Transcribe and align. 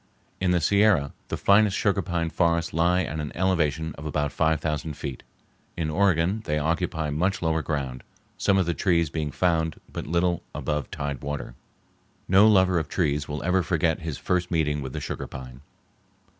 In 0.39 0.49
the 0.49 0.59
Sierra 0.59 1.13
the 1.27 1.37
finest 1.37 1.77
sugar 1.77 2.01
pine 2.01 2.31
forests 2.31 2.73
lie 2.73 3.03
at 3.03 3.19
an 3.19 3.31
elevation 3.35 3.93
of 3.99 4.05
about 4.07 4.31
five 4.31 4.59
thousand 4.59 4.97
feet. 4.97 5.21
In 5.77 5.91
Oregon 5.91 6.41
they 6.45 6.57
occupy 6.57 7.11
much 7.11 7.43
lower 7.43 7.61
ground, 7.61 8.01
some 8.35 8.57
of 8.57 8.65
the 8.65 8.73
trees 8.73 9.11
being 9.11 9.29
found 9.29 9.79
but 9.93 10.07
little 10.07 10.41
above 10.55 10.89
tide 10.89 11.21
water. 11.21 11.53
No 12.27 12.47
lover 12.47 12.79
of 12.79 12.89
trees 12.89 13.27
will 13.27 13.43
ever 13.43 13.61
forget 13.61 13.99
his 13.99 14.17
first 14.17 14.49
meeting 14.49 14.81
with 14.81 14.93
the 14.93 14.99
sugar 15.01 15.27
pine. 15.27 15.61